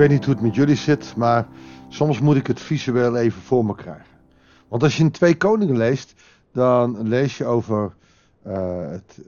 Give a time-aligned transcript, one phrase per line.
[0.00, 1.46] weet niet hoe het met jullie zit, maar
[1.88, 4.16] soms moet ik het visueel even voor me krijgen.
[4.68, 6.14] Want als je in Twee Koningen leest,
[6.52, 7.94] dan lees je over
[8.46, 9.18] uh, het,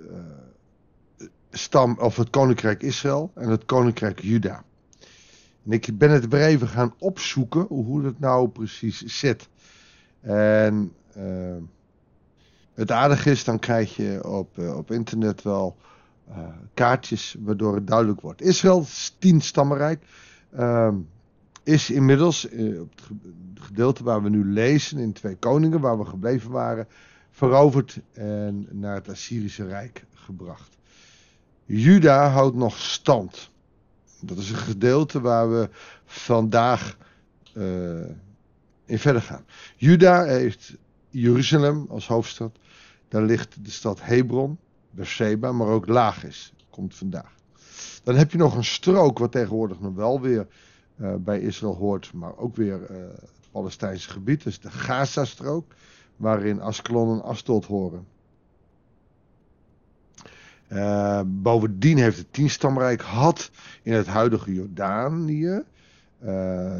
[1.19, 4.65] uh, stam, of het Koninkrijk Israël en het Koninkrijk Juda.
[5.65, 9.49] En ik ben het weer even gaan opzoeken hoe dat nou precies zit.
[10.21, 11.57] En uh,
[12.75, 15.77] het aardige is, dan krijg je op, op internet wel
[16.75, 18.43] kaartjes waardoor het duidelijk wordt.
[18.43, 20.05] Israël is tien stammenrijk.
[20.53, 20.97] Ehm,
[21.63, 22.93] is inmiddels uh, op
[23.55, 26.89] het gedeelte waar we nu lezen in Twee Koningen, waar we gebleven waren,
[27.31, 30.77] veroverd en naar het Assyrische Rijk gebracht.
[31.65, 33.51] Juda houdt nog stand.
[34.21, 35.69] Dat is een gedeelte waar we
[36.05, 36.97] vandaag
[37.55, 38.05] uh,
[38.85, 39.45] in verder gaan.
[39.77, 40.77] Juda heeft
[41.11, 42.59] Jeruzalem als hoofdstad.
[43.09, 44.59] Daar ligt de stad Hebron,
[44.91, 47.42] Beersheba, maar ook Lagis komt vandaag.
[48.03, 50.47] Dan heb je nog een strook wat tegenwoordig nog wel weer
[50.97, 54.43] uh, bij Israël hoort, maar ook weer uh, het Palestijnse gebied.
[54.43, 55.75] Dus de Gaza-strook,
[56.17, 58.07] waarin Askelon en Astot horen.
[60.69, 63.51] Uh, bovendien heeft het tienstamrijk had
[63.83, 65.63] in het huidige Jordanië.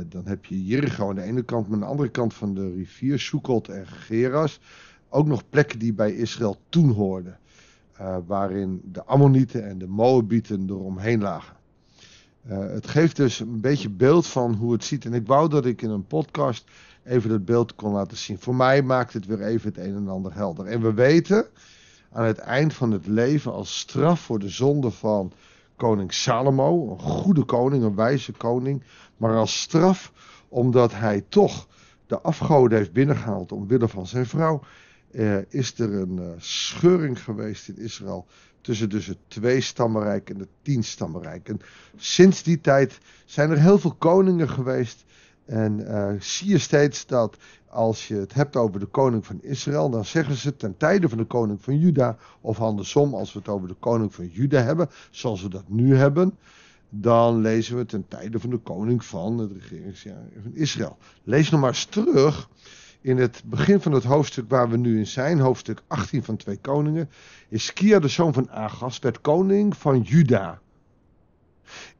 [0.09, 2.73] dan heb je Jericho aan de ene kant, maar aan de andere kant van de
[2.75, 4.61] rivier Sukkot en Geras.
[5.09, 7.39] Ook nog plekken die bij Israël toen hoorden.
[8.01, 11.57] Uh, waarin de Ammonieten en de Moabieten eromheen lagen.
[12.49, 15.05] Uh, het geeft dus een beetje beeld van hoe het ziet.
[15.05, 16.65] En ik wou dat ik in een podcast
[17.05, 18.39] even dat beeld kon laten zien.
[18.39, 20.67] Voor mij maakt het weer even het een en ander helder.
[20.67, 21.47] En we weten
[22.13, 25.33] aan het eind van het leven als straf voor de zonde van
[25.77, 28.83] koning Salomo, een goede koning, een wijze koning,
[29.17, 30.13] maar als straf
[30.49, 31.69] omdat hij toch
[32.07, 34.61] de afgoden heeft binnengehaald omwille van zijn vrouw,
[35.13, 38.27] uh, is er een uh, scheuring geweest in Israël
[38.61, 41.49] tussen dus het twee-stammenrijk en het tien-stammenrijk.
[41.49, 41.61] En
[41.97, 45.05] sinds die tijd zijn er heel veel koningen geweest.
[45.45, 47.37] En uh, zie je steeds dat
[47.69, 51.19] als je het hebt over de koning van Israël, dan zeggen ze ten tijde van
[51.19, 54.89] de koning van Juda, of andersom, als we het over de koning van Juda hebben,
[55.11, 56.39] zoals we dat nu hebben,
[56.89, 60.97] dan lezen we ten tijde van de koning van het regeringsjaar van Israël.
[61.23, 62.49] Lees nog maar eens terug
[63.03, 66.57] in het begin van het hoofdstuk waar we nu in zijn, hoofdstuk 18 van Twee
[66.57, 67.11] Koningen,
[67.49, 70.61] is Kia de zoon van Agas, werd koning van Juda.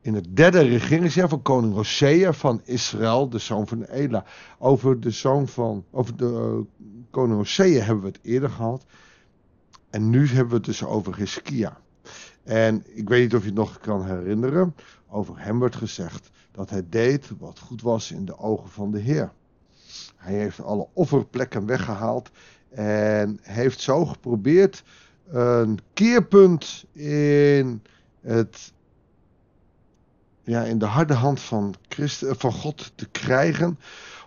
[0.01, 4.25] In het derde regeringsjaar van koning Hosea van Israël, de zoon van Ela.
[4.59, 8.85] Over de zoon van, over de uh, koning Hosea hebben we het eerder gehad.
[9.91, 11.81] En nu hebben we het dus over Hiskia.
[12.43, 14.75] En ik weet niet of je het nog kan herinneren.
[15.09, 18.99] Over hem werd gezegd dat hij deed wat goed was in de ogen van de
[18.99, 19.33] Heer.
[20.23, 22.31] Hij heeft alle offerplekken weggehaald
[22.71, 24.83] en heeft zo geprobeerd
[25.29, 27.83] een keerpunt in,
[28.21, 28.73] het,
[30.43, 33.79] ja, in de harde hand van, Christ, van God te krijgen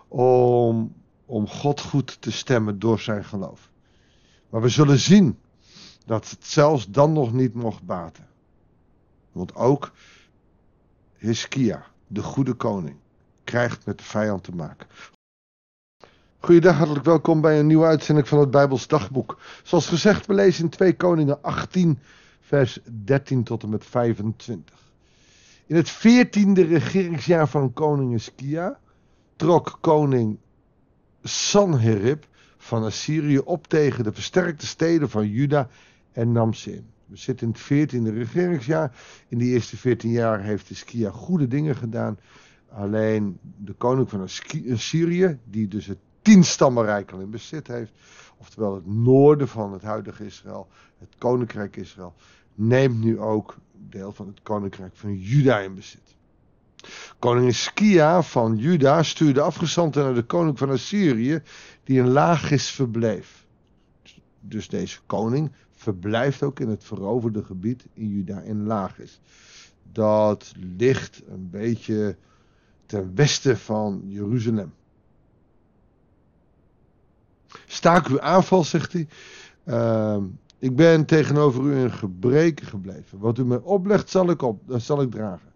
[0.08, 0.94] om,
[1.26, 3.70] om God goed te stemmen door zijn geloof.
[4.50, 5.38] Maar we zullen zien
[6.06, 8.26] dat het zelfs dan nog niet mocht baten.
[9.32, 9.92] Want ook
[11.16, 12.96] Hiskia, de goede koning,
[13.44, 14.86] krijgt met de vijand te maken.
[16.46, 19.38] Goeiedag, hartelijk welkom bij een nieuwe uitzending van het Bijbels Dagboek.
[19.62, 21.98] Zoals gezegd, we lezen in 2 Koningen 18,
[22.40, 24.74] vers 13 tot en met 25.
[25.66, 28.78] In het veertiende regeringsjaar van koning Iskia
[29.36, 30.38] trok koning
[31.22, 32.26] Sanherib
[32.56, 35.68] van Assyrië op tegen de versterkte steden van Juda
[36.12, 36.50] en nam.
[36.50, 38.96] We zitten in het veertiende regeringsjaar.
[39.28, 42.18] In die eerste veertien jaar heeft Iskia goede dingen gedaan.
[42.68, 44.28] Alleen de koning van
[44.70, 47.92] Assyrië, die dus het tienstammenrijk al in bezit heeft.
[48.36, 52.14] Oftewel het noorden van het huidige Israël, het koninkrijk Israël,
[52.54, 56.16] neemt nu ook deel van het koninkrijk van Juda in bezit.
[57.18, 61.42] Koning Skia van Juda stuurde afgezanten naar de koning van Assyrië,
[61.84, 63.46] die in Lagis verbleef.
[64.40, 69.20] Dus deze koning verblijft ook in het veroverde gebied in Juda in Lagis.
[69.92, 72.16] Dat ligt een beetje
[72.86, 74.72] ten westen van Jeruzalem.
[77.66, 79.08] Staak uw aanval, zegt hij.
[79.64, 80.16] Uh,
[80.58, 83.18] ik ben tegenover u in gebreken gebleven.
[83.18, 85.52] Wat u mij oplegt, zal ik, op, dat zal ik dragen.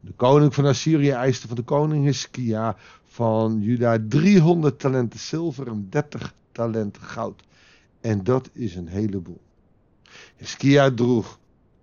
[0.00, 5.86] De koning van Assyrië eiste van de koning Hiskia van Juda 300 talenten zilver en
[5.90, 7.42] 30 talenten goud.
[8.00, 9.40] En dat is een heleboel.
[10.36, 11.38] Hiskia droeg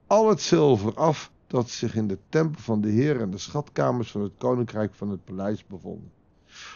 [0.07, 4.11] al het zilver af dat zich in de tempel van de Heer en de schatkamers
[4.11, 6.11] van het koninkrijk van het paleis bevonden.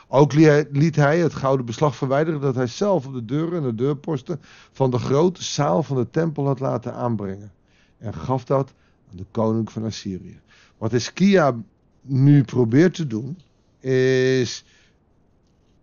[0.07, 0.33] Ook
[0.71, 4.41] liet hij het gouden beslag verwijderen dat hij zelf op de deuren en de deurposten
[4.71, 7.51] van de grote zaal van de tempel had laten aanbrengen.
[7.97, 8.73] En gaf dat
[9.11, 10.39] aan de koning van Assyrië.
[10.77, 11.55] Wat Hiskia
[12.01, 13.39] nu probeert te doen,
[13.79, 14.65] is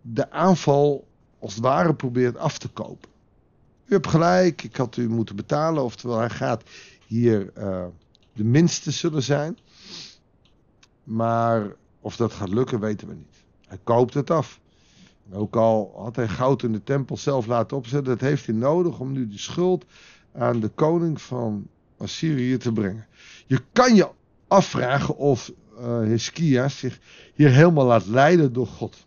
[0.01, 1.07] de aanval
[1.39, 3.09] als het ware probeert af te kopen.
[3.85, 6.63] U hebt gelijk, ik had u moeten betalen, oftewel hij gaat
[7.07, 7.85] hier uh,
[8.33, 9.57] de minste zullen zijn.
[11.03, 13.44] Maar of dat gaat lukken, weten we niet.
[13.67, 14.59] Hij koopt het af.
[15.31, 18.99] Ook al had hij goud in de tempel zelf laten opzetten, dat heeft hij nodig
[18.99, 19.85] om nu de schuld
[20.33, 21.67] aan de koning van
[21.97, 23.05] Assyrië te brengen.
[23.45, 24.09] Je kan je
[24.47, 26.17] afvragen of uh,
[26.67, 26.99] zich
[27.33, 29.05] hier helemaal laat leiden door God.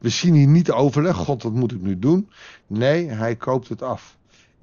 [0.00, 2.30] We zien hier niet overleg, God, wat moet ik nu doen?
[2.66, 4.15] Nee, hij koopt het af.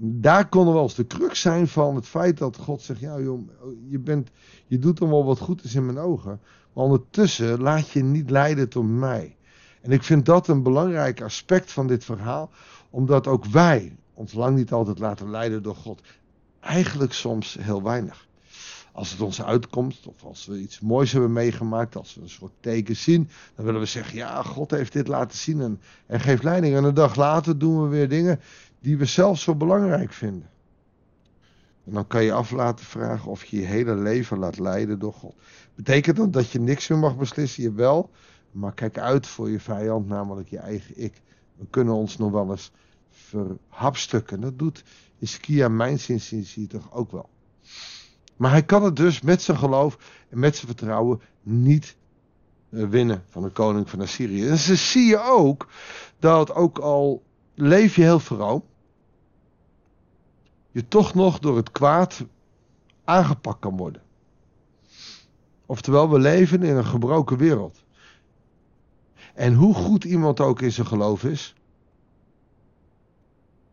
[0.06, 3.40] Daar kon wel eens de crux zijn van het feit dat God zegt: Ja, joh,
[3.88, 4.30] je, bent,
[4.68, 6.40] je doet allemaal wat goed is in mijn ogen.
[6.74, 9.36] Maar ondertussen laat je niet leiden door mij.
[9.82, 12.50] En ik vind dat een belangrijk aspect van dit verhaal,
[12.90, 16.02] omdat ook wij ons lang niet altijd laten leiden door God.
[16.60, 18.28] Eigenlijk soms heel weinig.
[18.92, 22.54] Als het ons uitkomt, of als we iets moois hebben meegemaakt, als we een soort
[22.60, 26.44] teken zien, dan willen we zeggen: Ja, God heeft dit laten zien en, en geeft
[26.44, 26.76] leiding.
[26.76, 28.40] En een dag later doen we weer dingen
[28.84, 30.50] die we zelf zo belangrijk vinden.
[31.86, 35.14] En dan kan je af laten vragen of je je hele leven laat leiden door
[35.14, 35.36] God.
[35.76, 37.64] Betekent dat dat je niks meer mag beslissen?
[37.64, 38.10] Je wel,
[38.52, 41.22] maar kijk uit voor je vijand, namelijk je eigen ik.
[41.56, 42.72] We kunnen ons nog wel eens
[43.10, 44.42] verhapstukken.
[44.42, 44.84] Dat doet
[45.20, 47.30] Iskia mijn hier toch ook wel.
[48.38, 49.98] Maar hij kan het dus met zijn geloof
[50.30, 51.96] en met zijn vertrouwen niet
[52.70, 54.48] eh, winnen van de koning van Assyrië.
[54.48, 55.68] En ze zie je ook
[56.20, 58.64] dat ook al leef je heel vroom,
[60.74, 62.26] je toch nog door het kwaad
[63.04, 64.02] aangepakt kan worden.
[65.66, 67.84] Oftewel, we leven in een gebroken wereld.
[69.34, 71.56] En hoe goed iemand ook in zijn geloof is,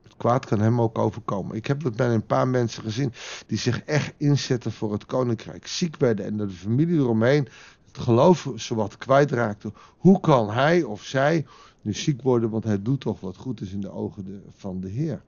[0.02, 1.56] het kwaad kan hem ook overkomen.
[1.56, 3.12] Ik heb dat bij een paar mensen gezien
[3.46, 5.66] die zich echt inzetten voor het koninkrijk.
[5.66, 7.48] Ziek werden en de familie eromheen
[7.86, 9.72] het geloof zowat kwijtraakte.
[9.98, 11.46] Hoe kan hij of zij
[11.80, 14.88] nu ziek worden, want hij doet toch wat goed is in de ogen van de
[14.88, 15.22] Heer.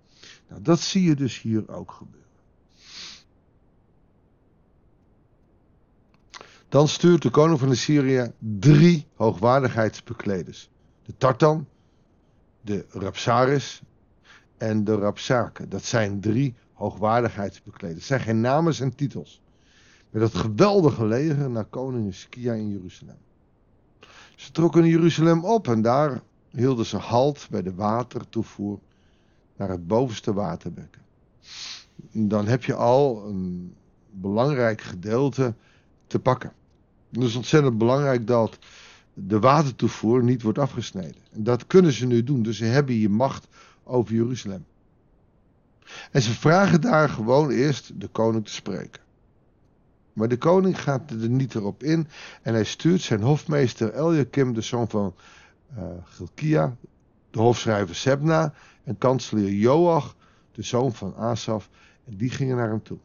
[0.49, 2.21] Nou, dat zie je dus hier ook gebeuren.
[6.69, 10.71] Dan stuurt de koning van de Syrië drie hoogwaardigheidsbekleders.
[11.05, 11.67] De Tartan,
[12.61, 13.83] de Rapsaris
[14.57, 15.69] en de Rapsake.
[15.69, 17.99] Dat zijn drie hoogwaardigheidsbekleders.
[17.99, 19.41] Het zijn geen namen en titels.
[20.11, 23.19] Met dat geweldige leger naar koning Skia in Jeruzalem.
[24.37, 28.79] Ze trokken Jeruzalem op en daar hielden ze halt bij de watertoevoer
[29.63, 31.03] naar het bovenste waterbekken.
[32.13, 33.75] Dan heb je al een
[34.11, 35.55] belangrijk gedeelte
[36.07, 36.53] te pakken.
[37.11, 38.59] Het is ontzettend belangrijk dat
[39.15, 41.23] de watertoevoer niet wordt afgesneden.
[41.33, 43.49] En dat kunnen ze nu doen, dus ze hebben hier macht
[43.85, 44.65] over Jeruzalem.
[46.11, 49.03] En ze vragen daar gewoon eerst de koning te spreken.
[50.13, 52.09] Maar de koning gaat er niet erop in
[52.43, 55.15] en hij stuurt zijn hofmeester Eliakim, de zoon van
[55.77, 56.77] uh, Gilkia,
[57.33, 58.53] de hofschrijver Sebna
[58.85, 60.17] en kanselier Joach,
[60.53, 61.69] de zoon van Asaf,
[62.05, 62.99] en die gingen naar hem toe.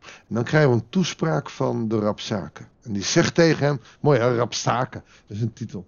[0.00, 2.68] En dan krijgen we een toespraak van de Rapsaken.
[2.82, 5.86] En die zegt tegen hem, mooi hè, dat is een titel.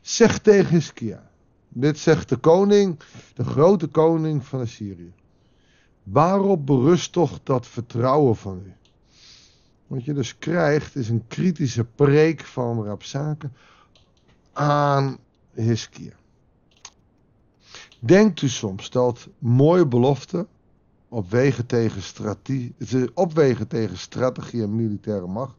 [0.00, 1.30] Zeg tegen Hiskia,
[1.68, 3.00] dit zegt de koning,
[3.34, 5.12] de grote koning van Assyrië.
[6.02, 8.72] Waarop berust toch dat vertrouwen van u?
[9.86, 13.52] Wat je dus krijgt is een kritische preek van Rapsaken
[14.52, 15.18] aan
[15.56, 16.12] Hiskia.
[18.00, 20.48] Denkt u soms dat mooie beloften
[21.08, 22.74] opwegen tegen, strategie,
[23.14, 25.56] opwegen tegen strategie en militaire macht?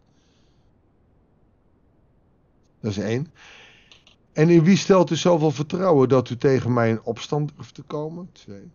[2.80, 3.28] Dat is één.
[4.34, 7.82] En in wie stelt u zoveel vertrouwen dat u tegen mij in opstand durft te
[7.82, 8.30] komen?
[8.32, 8.72] Twee.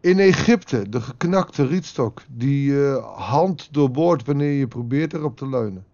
[0.00, 5.86] In Egypte, de geknakte rietstok die je hand doorboort wanneer je probeert erop te leunen.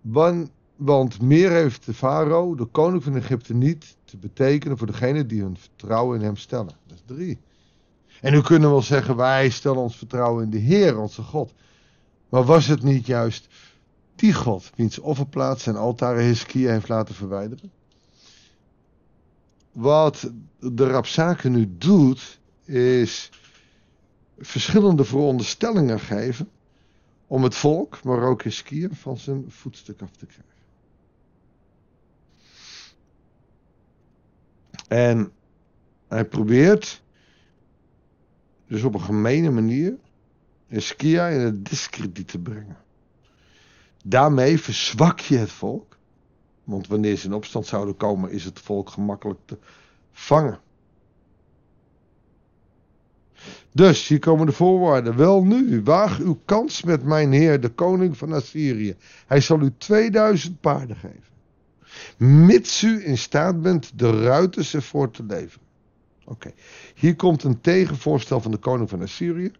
[0.00, 5.26] Want want meer heeft de farao, de koning van Egypte, niet te betekenen voor degene
[5.26, 6.76] die hun vertrouwen in hem stellen.
[6.86, 7.38] Dat is drie.
[8.20, 11.54] En nu kunnen we wel zeggen, wij stellen ons vertrouwen in de Heer, onze God.
[12.28, 13.48] Maar was het niet juist
[14.14, 17.70] die God, wiens offerplaats en altaren Hiskia heeft laten verwijderen?
[19.72, 23.30] Wat de Rapsaken nu doet, is
[24.38, 26.48] verschillende veronderstellingen geven
[27.26, 30.57] om het volk, maar ook Hiskia, van zijn voetstuk af te krijgen.
[34.88, 35.32] En
[36.08, 37.02] hij probeert
[38.66, 39.96] dus op een gemene manier
[40.66, 42.76] Hiskia in het discrediet te brengen.
[44.04, 45.96] Daarmee verzwak je het volk.
[46.64, 49.58] Want wanneer ze in opstand zouden komen, is het volk gemakkelijk te
[50.12, 50.60] vangen.
[53.72, 55.16] Dus hier komen de voorwaarden.
[55.16, 58.96] Wel nu, waag uw kans met mijn heer, de koning van Assyrië.
[59.26, 61.37] Hij zal u 2000 paarden geven.
[62.16, 65.66] Mits u in staat bent de ruiters ervoor te leveren.
[66.24, 66.52] Oké,
[66.94, 69.52] hier komt een tegenvoorstel van de koning van Assyrië.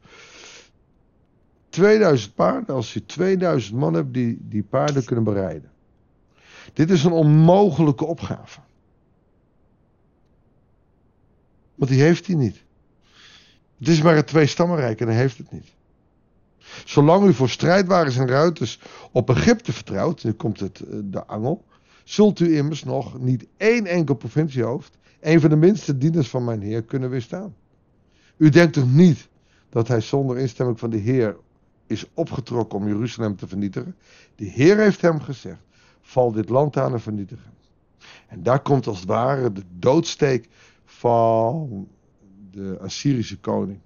[1.69, 5.71] 2000 paarden, als je 2000 man hebt die die paarden kunnen bereiden.
[6.73, 8.61] Dit is een onmogelijke opgave.
[11.75, 12.65] Want die heeft hij niet.
[13.79, 15.77] Het is maar een twee-stammenrijk en hij heeft het niet.
[16.85, 18.81] Zolang u voor strijdwagens en ruiters
[19.13, 21.65] op Egypte vertrouwt, nu komt het eh, de angel,
[22.09, 26.61] zult u immers nog niet één enkel provinciehoofd, een van de minste dieners van mijn
[26.61, 27.55] Heer, kunnen weerstaan.
[28.37, 29.29] U denkt toch niet
[29.69, 31.37] dat hij zonder instemming van de Heer
[31.87, 33.97] is opgetrokken om Jeruzalem te vernietigen?
[34.35, 35.61] De Heer heeft hem gezegd:
[36.01, 37.53] val dit land aan en vernietigen.
[38.29, 40.49] En daar komt als het ware de doodsteek
[40.85, 41.89] van
[42.51, 43.81] de Assyrische koning.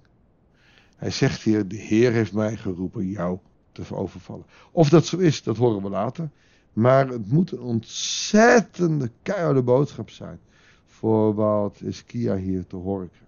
[0.95, 3.37] Hij zegt hier: De Heer heeft mij geroepen jou
[3.71, 4.45] te overvallen.
[4.71, 6.29] Of dat zo is, dat horen we later.
[6.73, 10.39] Maar het moet een ontzettende keiharde boodschap zijn.
[10.85, 13.23] Voor wat Iskia hier te horen krijgt.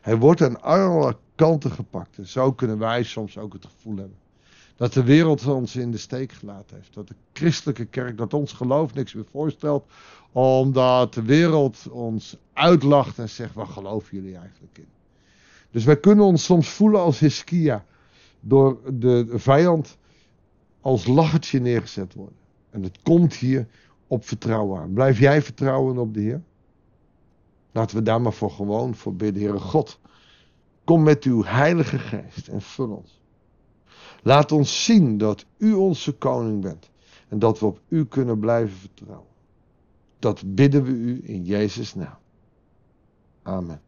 [0.00, 2.18] Hij wordt aan alle kanten gepakt.
[2.18, 4.16] En zo kunnen wij soms ook het gevoel hebben.
[4.76, 6.94] Dat de wereld ons in de steek gelaten heeft.
[6.94, 9.86] Dat de christelijke kerk, dat ons geloof niks meer voorstelt.
[10.32, 14.88] Omdat de wereld ons uitlacht en zegt, wat geloven jullie eigenlijk in?
[15.70, 17.84] Dus wij kunnen ons soms voelen als Hiskia.
[18.40, 19.96] Door de vijand
[20.80, 22.36] als lachertje neergezet worden.
[22.78, 23.68] En het komt hier
[24.06, 24.92] op vertrouwen aan.
[24.92, 26.42] Blijf jij vertrouwen op de Heer?
[27.72, 29.42] Laten we daar maar voor gewoon voor bidden.
[29.42, 30.00] Heere God,
[30.84, 33.20] kom met uw heilige geest en vul ons.
[34.22, 36.90] Laat ons zien dat u onze koning bent.
[37.28, 39.28] En dat we op u kunnen blijven vertrouwen.
[40.18, 42.18] Dat bidden we u in Jezus' naam.
[43.42, 43.80] Amen.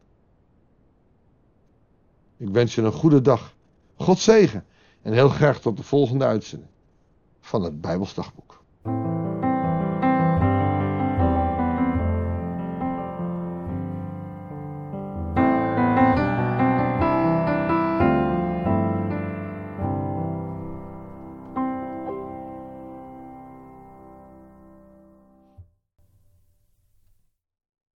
[2.37, 3.55] Ik wens je een goede dag.
[3.95, 4.65] God zegen.
[5.01, 6.71] En heel graag tot de volgende uitzending
[7.39, 8.60] van het Bijbelsdagboek.
[8.83, 9.20] Thank you.